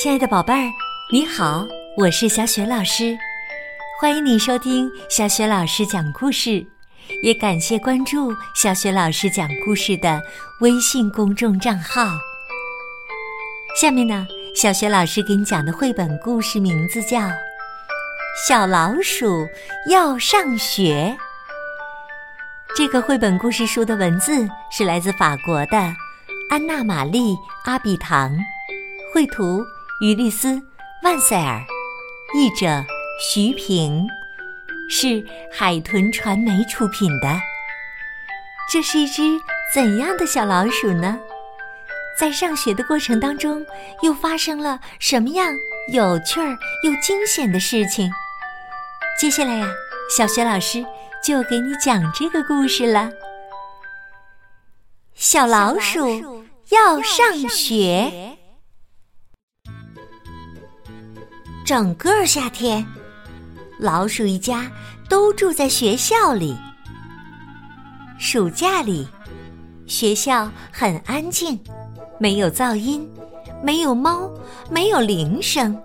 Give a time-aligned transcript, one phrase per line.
[0.00, 0.72] 亲爱的宝贝儿，
[1.10, 3.18] 你好，我是小雪老师，
[4.00, 6.64] 欢迎你收听小雪老师讲故事，
[7.20, 10.22] 也感谢关注小雪老师讲故事的
[10.60, 12.16] 微信公众账号。
[13.74, 14.24] 下面呢，
[14.54, 17.18] 小雪老师给你讲的绘本故事名字叫
[18.46, 19.48] 《小老鼠
[19.90, 21.12] 要上学》。
[22.76, 25.76] 这个绘本故事书的文字是来自法国的
[26.50, 27.32] 安娜·玛丽·
[27.64, 28.32] 阿比唐，
[29.12, 29.60] 绘图
[30.00, 30.48] 于丽斯·
[31.02, 31.60] 万塞尔，
[32.34, 32.84] 译者
[33.20, 34.06] 徐平，
[34.88, 37.28] 是海豚传媒出品的。
[38.70, 39.22] 这是一只
[39.74, 41.18] 怎样的小老鼠呢？
[42.16, 43.64] 在上学的过程当中，
[44.02, 45.52] 又发生了什么样
[45.92, 48.08] 有趣儿又惊险的事情？
[49.18, 49.68] 接下来呀，
[50.16, 50.84] 小学老师。
[51.20, 53.10] 就给你讲这个故事了。
[55.16, 58.37] 小老鼠要上学，
[61.68, 62.82] 整个夏天，
[63.78, 64.72] 老鼠一家
[65.06, 66.56] 都住在学校里。
[68.18, 69.06] 暑假里，
[69.86, 71.60] 学校很安静，
[72.18, 73.06] 没有噪音，
[73.62, 74.30] 没有猫，
[74.70, 75.78] 没有铃声。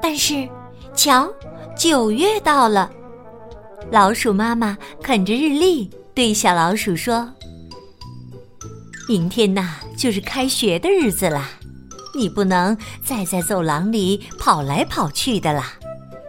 [0.00, 0.48] 但是，
[0.94, 1.30] 瞧，
[1.76, 2.90] 九月到了。
[3.90, 7.30] 老鼠妈妈啃着日历，对小老鼠说
[9.06, 11.46] ：“明天呐，就是开学的日子了，
[12.14, 15.72] 你不能再在走廊里跑来跑去的啦，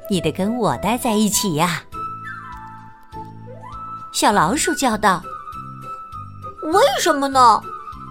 [0.10, 1.84] 你得跟我待在一起呀。”
[4.14, 5.22] 小老鼠叫道
[6.74, 7.40] ：“为什么呢？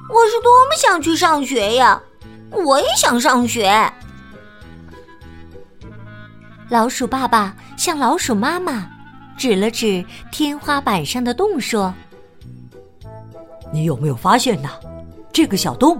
[0.09, 2.01] 我是多么想去上学呀！
[2.51, 3.93] 我也想上学。”
[6.69, 8.91] 老鼠爸爸向老鼠妈妈。
[9.37, 11.93] 指了指天花板上的洞，说
[13.73, 14.71] ：“你有没有发现呢？
[15.33, 15.99] 这个小洞，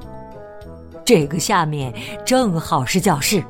[1.05, 1.93] 这个下面
[2.25, 3.43] 正好是教室。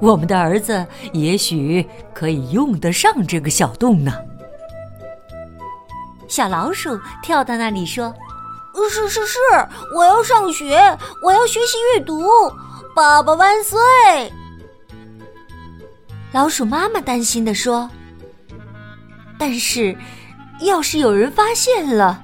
[0.00, 4.12] 我们的儿子也许可以用得上这个小洞呢。”
[6.28, 8.12] 小老鼠跳到那里说
[8.90, 9.38] ：“是是是，
[9.94, 10.76] 我要上学，
[11.22, 12.26] 我要学习阅读，
[12.96, 13.78] 爸爸万岁！”
[16.32, 17.88] 老鼠妈妈担心的说。
[19.38, 19.94] 但是，
[20.60, 22.22] 要是有人发现了，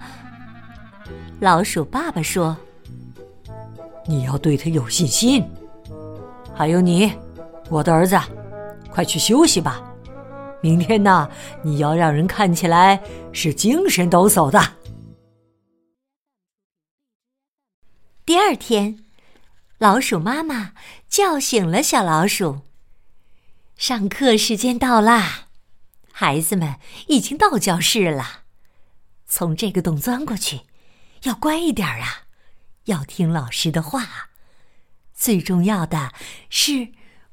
[1.40, 2.56] 老鼠爸爸说
[4.08, 5.44] ：“你要对他有信心。
[6.54, 7.12] 还有你，
[7.68, 8.18] 我的儿子，
[8.90, 9.84] 快去休息吧。
[10.62, 11.30] 明天呢，
[11.62, 13.00] 你要让人看起来
[13.32, 14.60] 是精神抖擞的。”
[18.24, 19.04] 第二天，
[19.78, 20.72] 老鼠妈妈
[21.08, 22.62] 叫醒了小老鼠。
[23.76, 25.48] 上课时间到啦。
[26.10, 26.76] 孩子们
[27.06, 28.40] 已经到教室了，
[29.26, 30.62] 从这个洞钻过去，
[31.22, 32.24] 要乖一点啊，
[32.88, 34.02] 要听老师的话。
[35.14, 36.12] 最重要的
[36.50, 36.88] 是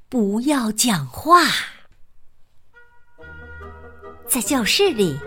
[0.09, 1.41] 不要讲话。
[4.27, 5.19] 在教室里，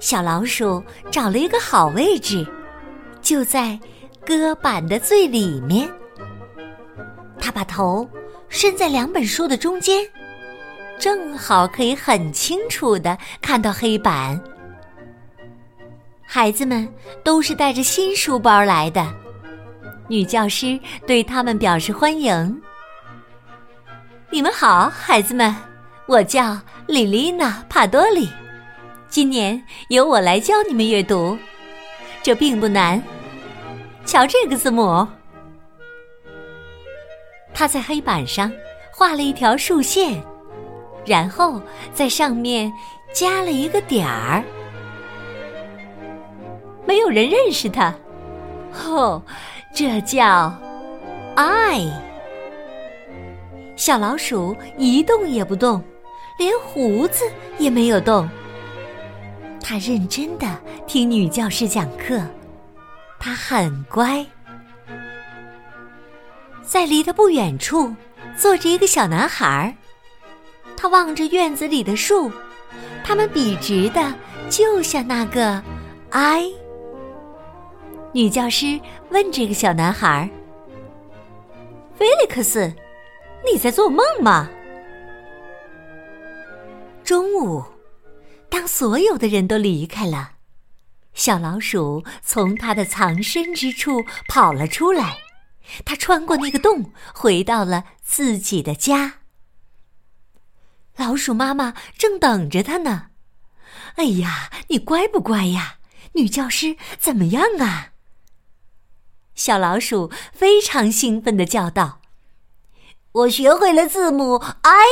[0.00, 2.46] 小老鼠找了一个好位置，
[3.20, 3.78] 就在
[4.24, 5.90] 搁板的最里面。
[7.38, 8.08] 他把头
[8.48, 10.06] 伸在两本书的中间。
[10.98, 14.42] 正好可以很清楚的看到黑板。
[16.26, 19.14] 孩子们都是带着新书包来的，
[20.08, 22.60] 女教师对他们表示欢迎。
[24.30, 25.54] 你们好，孩子们，
[26.06, 28.28] 我叫莉莉娜·帕多里，
[29.08, 31.36] 今年由我来教你们阅读，
[32.22, 33.02] 这并不难。
[34.06, 35.06] 瞧这个字母，
[37.52, 38.50] 他在黑板上
[38.90, 40.22] 画了一条竖线。
[41.06, 41.60] 然后
[41.94, 42.70] 在上面
[43.14, 44.44] 加了一个点儿，
[46.86, 47.94] 没有人认识它。
[48.84, 49.22] 哦，
[49.72, 50.52] 这叫
[51.36, 51.90] “I”。
[53.76, 55.82] 小老鼠一动也不动，
[56.38, 57.24] 连胡子
[57.58, 58.28] 也没有动。
[59.62, 60.46] 它认真的
[60.86, 62.20] 听女教师讲课，
[63.20, 64.24] 它很乖。
[66.62, 67.94] 在离它不远处
[68.36, 69.72] 坐着一个小男孩儿。
[70.76, 72.30] 他望着院子里的树，
[73.04, 74.14] 它们笔直的，
[74.48, 75.62] 就像那个
[76.10, 76.44] “I”。
[78.18, 78.80] 女教师
[79.10, 80.28] 问这个小男孩
[81.96, 82.74] ：“菲利克斯，
[83.46, 84.50] 你在做梦吗？”
[87.04, 87.62] 中午，
[88.50, 90.32] 当所有的人都离开了，
[91.14, 95.18] 小老鼠从它的藏身之处跑了出来，
[95.84, 99.20] 它穿过那个洞，回到了自己的家。
[100.96, 103.10] 老鼠妈妈正等着它呢。
[103.94, 105.76] 哎呀，你乖不乖呀？
[106.14, 107.92] 女教师怎么样啊？
[109.38, 112.00] 小老鼠非常兴奋的叫道
[113.12, 114.82] ：“我学会了字母 I。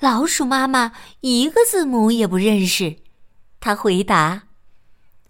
[0.00, 2.96] 老鼠妈妈一个字母也不认识，
[3.60, 4.44] 她回答：“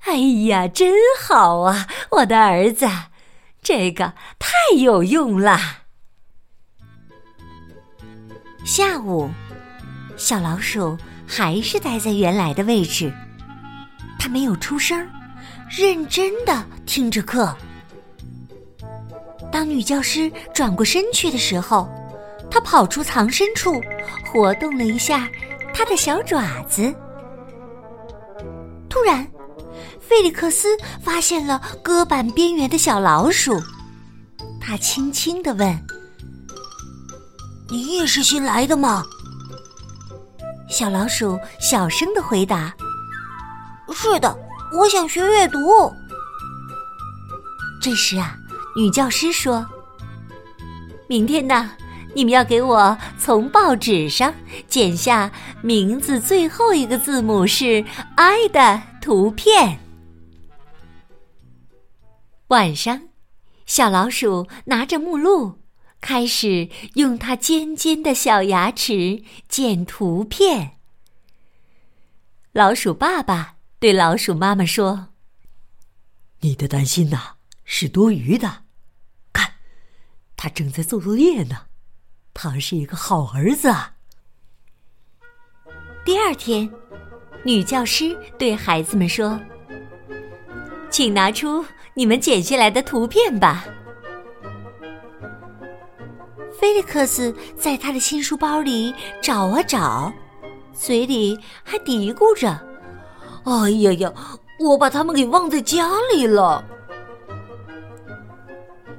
[0.07, 2.89] 哎呀，真好啊，我的儿子，
[3.61, 5.59] 这个太有用了。”
[8.65, 9.31] 下午，
[10.17, 10.97] 小老鼠
[11.27, 13.13] 还是待在原来的位置，
[14.17, 15.11] 它没有出声，
[15.77, 17.55] 认真的听着课。
[19.51, 21.89] 当女教师转过身去的时候，
[22.51, 23.81] 她跑出藏身处。
[24.27, 25.29] 活动了一下
[25.73, 26.93] 他的小爪子，
[28.91, 29.25] 突然，
[30.01, 33.57] 菲利克斯发现了搁板边缘的小老鼠，
[34.61, 35.73] 他轻轻的问
[37.71, 39.05] ：“你也是新来的吗？”
[40.69, 42.75] 小老鼠小声的回答
[43.95, 44.37] ：“是的，
[44.75, 45.59] 我想学阅读。”
[47.81, 48.37] 这时啊，
[48.77, 49.67] 女教师说
[51.09, 51.73] ：“明天呢？”
[52.17, 54.33] 你们要给我从报纸上
[54.69, 55.33] 剪下
[55.63, 57.85] 名字最后一个字母是
[58.15, 59.81] “i” 的图片。
[62.47, 63.09] 晚上，
[63.67, 65.59] 小老鼠拿着目录，
[66.01, 70.77] 开始用它尖尖的小牙齿剪图片。
[72.53, 73.54] 老鼠爸爸
[73.85, 75.09] 对老鼠妈妈说
[76.41, 77.35] ：“你的担心呐
[77.65, 78.63] 是多余的，
[79.31, 79.57] 看，
[80.37, 81.67] 他正在做作业呢。”
[82.33, 83.97] 他是一个好儿子啊。
[86.03, 86.73] 第二天，
[87.45, 89.39] 女教师对孩子们说
[90.89, 93.67] ：“请拿出你们剪下来的图片吧。”
[96.59, 100.11] 菲利克斯在他的新书包里找啊找，
[100.73, 102.59] 嘴里还嘀咕着
[103.45, 104.13] ：“哎呀呀，
[104.59, 106.65] 我把它们给忘在家里了。”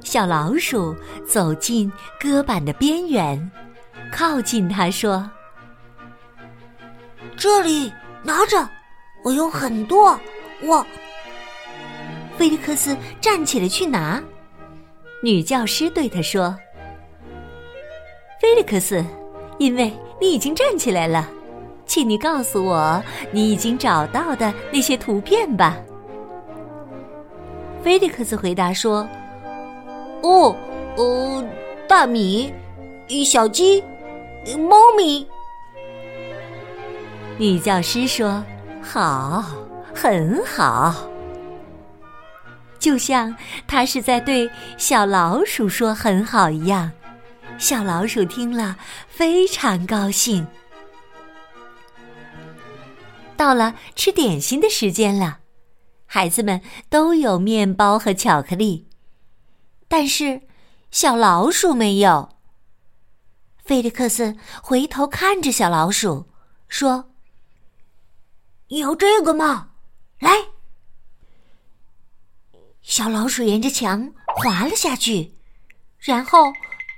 [0.01, 0.95] 小老鼠
[1.27, 3.51] 走进搁板的边缘，
[4.11, 5.29] 靠近它说
[7.35, 7.91] ：“这里
[8.23, 8.69] 拿着，
[9.23, 10.17] 我有很多。”
[10.63, 10.85] 我，
[12.37, 14.23] 菲利克斯站起来去拿。
[15.21, 16.55] 女教师对他说
[18.39, 19.03] ：“菲利克斯，
[19.57, 21.29] 因为你已经站起来了，
[21.85, 23.01] 请你告诉我
[23.31, 25.77] 你已经找到的那些图片吧。”
[27.83, 29.07] 菲利克斯回答说。
[30.23, 30.55] 哦，
[30.97, 31.45] 呃，
[31.87, 32.51] 大米，
[33.23, 33.83] 小鸡，
[34.57, 35.27] 猫咪。
[37.37, 38.43] 女教师说
[38.81, 39.43] ：“好，
[39.93, 40.95] 很好。”
[42.79, 43.35] 就像
[43.67, 46.91] 他是在对小老鼠说“很好”一样，
[47.59, 48.75] 小老鼠听了
[49.07, 50.47] 非常高兴。
[53.45, 55.41] 到了吃点心的时间了，
[56.07, 58.87] 孩子们都有面包和巧克力。
[59.87, 60.41] 但是，
[60.89, 62.39] 小老鼠没有。
[63.63, 66.27] 菲利克斯回头看着小老鼠，
[66.67, 67.11] 说
[68.69, 69.69] ：“你要这个吗？
[70.17, 70.31] 来。”
[72.81, 75.35] 小老鼠沿着墙滑了下去，
[75.99, 76.51] 然后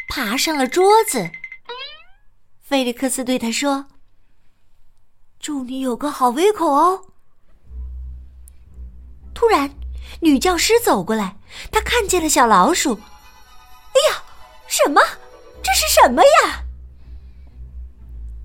[0.08, 1.30] 爬上了桌子。
[2.62, 3.88] 菲利克斯对他说
[5.40, 7.02] ：“祝你有个好胃口哦。”
[9.34, 9.72] 突然。
[10.20, 11.38] 女教师走过来，
[11.72, 12.94] 她看见了小老鼠。
[12.94, 14.24] 哎呀，
[14.68, 15.00] 什么？
[15.62, 16.64] 这是什么呀？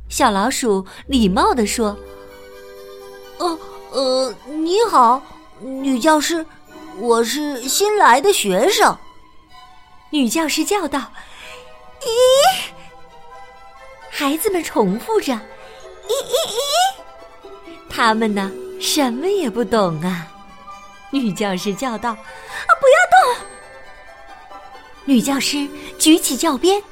[0.08, 1.96] 小老鼠礼貌地说
[3.38, 3.58] ：“呃
[3.92, 5.22] 呃，你好，
[5.60, 6.44] 女教师，
[6.98, 8.98] 我是新来的学生。”
[10.10, 11.10] 女教师叫道
[12.02, 12.70] ：“咦！”
[14.10, 15.40] 孩子们重复着
[16.12, 17.48] ：“咦咦咦！”
[17.88, 18.50] 他们呢，
[18.80, 20.26] 什么也不懂啊。
[21.10, 23.46] 女教师叫道：“啊，不要动！”
[25.04, 26.82] 女教师举起教鞭，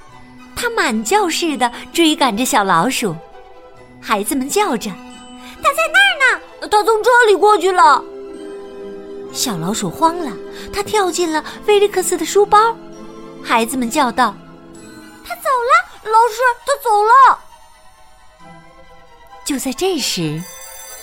[0.56, 3.14] 她满教室的追赶着小老鼠。
[4.00, 4.90] 孩子们叫着
[5.62, 6.68] ：“它在那儿呢！
[6.70, 8.02] 它从这里过去了！”
[9.32, 10.32] 小老鼠慌了，
[10.72, 12.76] 它跳进了菲利克斯的书包。
[13.42, 14.34] 孩子们叫道
[15.24, 17.38] ：“他走了，老师，他走了！”
[19.50, 20.40] 就在这时，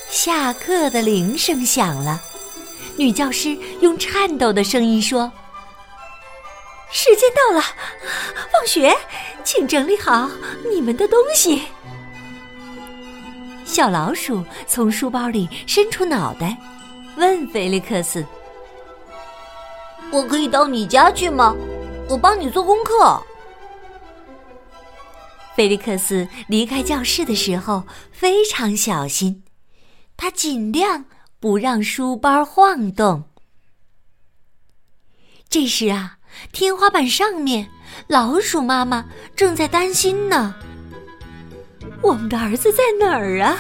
[0.09, 2.21] 下课的铃声响了。
[2.95, 3.49] 女教师
[3.81, 5.29] 用颤抖的声音说
[6.89, 7.61] ：“时间到了，
[8.49, 8.95] 放学，
[9.43, 10.29] 请整理好
[10.71, 11.63] 你们的东西。”
[13.67, 16.55] 小老鼠从书包里伸出脑袋，
[17.17, 18.25] 问菲利克斯
[20.09, 21.53] ：“我可以到你家去吗？
[22.07, 23.21] 我帮你做功课。”
[25.57, 29.41] 菲利克斯离开教室的时候非常小心，
[30.15, 31.05] 他尽量。
[31.39, 33.25] 不让书包晃动。
[35.47, 36.17] 这时啊，
[36.51, 37.69] 天花板上面
[38.07, 40.55] 老鼠妈妈正在担心呢。
[42.01, 43.55] 我们的儿子在哪儿啊？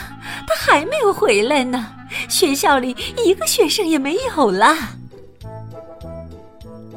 [0.47, 1.93] 他还没有回来呢。
[2.27, 4.75] 学校里一个学生也没有了。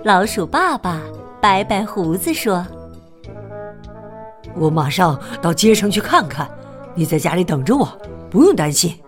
[0.02, 0.99] 老鼠爸爸
[1.42, 2.66] 摆摆胡子说
[4.57, 6.50] ：“我马上到街上去看看，
[6.95, 7.87] 你在家里等着我，
[8.30, 8.99] 不用担心。”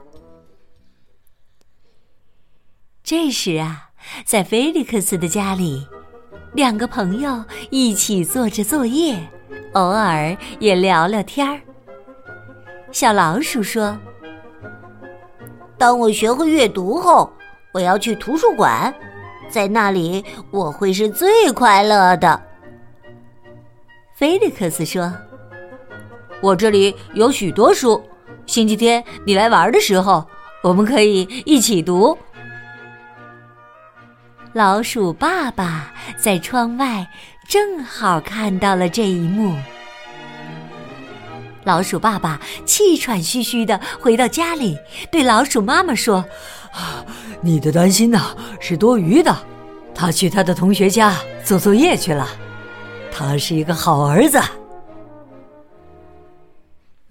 [3.04, 3.90] 这时啊，
[4.24, 5.86] 在菲利克斯的家里，
[6.54, 9.18] 两个朋友一起做着作业，
[9.72, 11.60] 偶尔也聊聊天儿。
[12.92, 13.98] 小老鼠说
[15.76, 17.30] ：“当我学会阅读后，
[17.72, 18.94] 我要去图书馆，
[19.50, 22.40] 在那里我会是最快乐的。”
[24.14, 25.12] 菲利克斯说
[26.42, 28.02] ：“我这里有许多书，
[28.46, 30.26] 星期天你来玩的时候，
[30.60, 32.18] 我们可以一起读。”
[34.52, 37.08] 老鼠爸爸在窗外
[37.48, 39.56] 正好看到了这一幕。
[41.64, 44.76] 老鼠爸爸气喘吁吁的回到家里，
[45.12, 46.24] 对老鼠妈妈说
[46.74, 47.06] ：“啊
[47.40, 49.34] 你的担心呐是多余的。
[49.94, 52.28] 他去他的同学家做作业去了。
[53.12, 54.40] 他是一个好儿子。”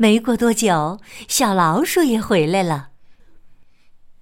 [0.01, 2.89] 没过多久，小老鼠也回来了。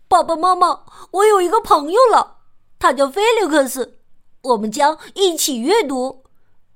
[0.10, 2.40] 爸爸妈妈，我有一个朋友了。
[2.78, 4.02] 他叫菲利克斯，
[4.42, 6.26] 我们将一起阅读。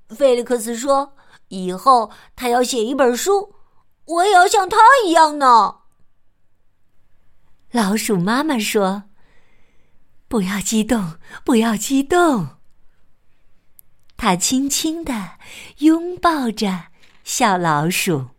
[0.08, 1.18] 菲利克斯说
[1.50, 3.54] ：“以后他要写一本书，
[4.06, 5.80] 我也要像他一样呢。”
[7.72, 9.04] 老鼠妈妈说
[10.30, 12.48] ：“不要激动，不要激动。”
[14.16, 15.32] 他轻轻的
[15.80, 16.86] 拥抱着
[17.26, 18.30] 小老鼠。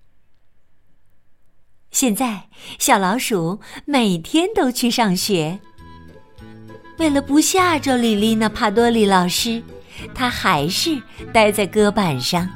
[1.94, 2.48] 现在，
[2.80, 5.56] 小老鼠每天都去上学。
[6.98, 9.62] 为了不吓着莉莉娜·帕多里老师，
[10.12, 11.00] 他还是
[11.32, 12.48] 待在搁板上。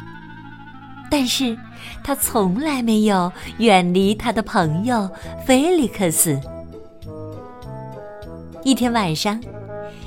[1.09, 1.57] 但是，
[2.03, 5.09] 他从来没有远离他的朋友
[5.47, 6.37] 菲利克斯。
[8.65, 9.41] 一天晚上，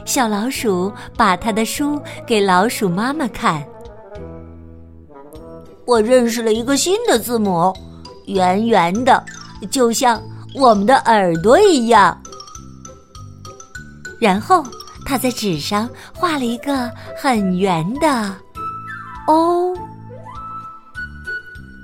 [0.03, 3.65] 小老鼠把他的书给老鼠妈妈看。
[5.85, 7.73] 我认识了一个新的字母，
[8.27, 9.23] 圆圆的，
[9.69, 10.21] 就像
[10.55, 12.17] 我们的耳朵一样。
[14.19, 14.63] 然后
[15.05, 18.35] 他在纸上画了一个很圆的
[19.27, 19.75] “O”。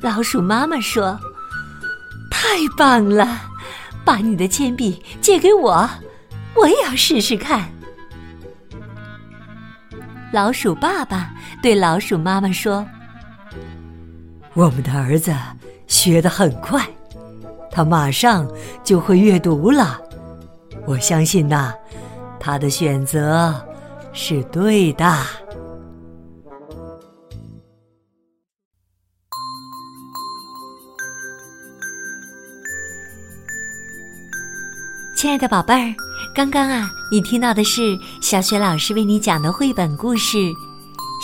[0.01, 1.19] 老鼠妈妈说
[2.29, 3.41] ：“太棒了，
[4.05, 5.89] 把你的铅笔借给我，
[6.55, 7.67] 我也要试试看。”
[10.31, 11.31] 老鼠爸爸
[11.63, 12.85] 对老鼠妈妈说
[14.53, 15.33] ：“我们的儿子
[15.87, 16.87] 学得很快，
[17.71, 18.47] 他马上
[18.83, 19.99] 就会阅读了。
[20.85, 21.73] 我相信呐。”
[22.39, 23.53] 他的选择
[24.13, 25.05] 是对的。
[35.17, 35.93] 亲爱的宝贝儿，
[36.33, 40.37] 刚刚啊，你听到的是小雪老师为你讲的绘本故事《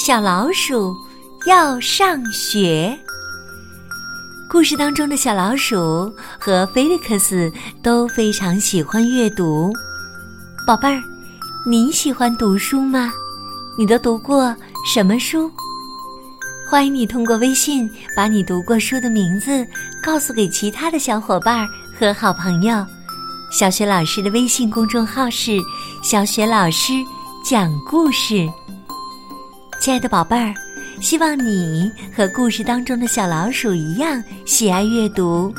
[0.04, 0.94] 小老鼠
[1.46, 2.98] 要上学》。
[4.50, 9.72] 故事当中的小老鼠和菲利克斯都非常喜欢阅读，
[10.68, 11.02] 宝贝儿。
[11.66, 13.12] 你喜欢读书吗？
[13.78, 15.50] 你都读过什么书？
[16.70, 19.66] 欢迎你通过微信把你读过书的名字
[20.04, 22.86] 告诉给其他的小伙伴和好朋友。
[23.52, 25.58] 小雪老师的微信公众号是
[26.04, 26.94] “小雪老师
[27.44, 28.48] 讲故事”。
[29.82, 30.54] 亲爱的宝贝儿，
[31.02, 35.54] 希望你和故事当中的小老鼠一样喜爱阅读。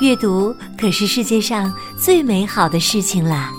[0.00, 3.50] 阅读可是世界上最美好的事情啦！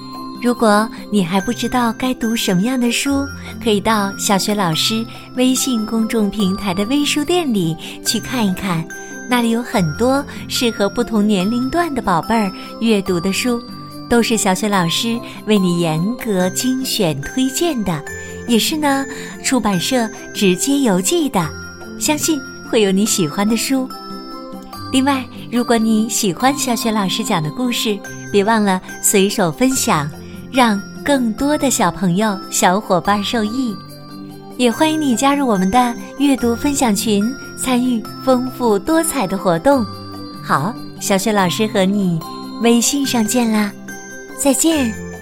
[0.41, 3.25] 如果你还不知道该读什么样的书，
[3.63, 8.85] 可以到小学老师微信公众平台的微书店里去看一看，
[9.29, 13.61] 那里有很多适合不同年龄段的宝贝儿阅读的书，
[14.09, 18.03] 都是小学老师为你严格精选推荐的，
[18.47, 19.05] 也是呢
[19.43, 21.47] 出版社直接邮寄的，
[21.99, 23.87] 相信会有你喜欢的书。
[24.91, 27.97] 另外，如果你喜欢小雪老师讲的故事，
[28.31, 30.09] 别忘了随手分享。
[30.51, 33.75] 让更多的小朋友、小伙伴受益，
[34.55, 37.25] 也欢迎你加入我们的阅读分享群，
[37.57, 39.83] 参与丰富多彩的活动。
[40.43, 40.71] 好，
[41.01, 42.19] 小雪老师和你
[42.61, 43.71] 微信上见啦，
[44.37, 45.12] 再见。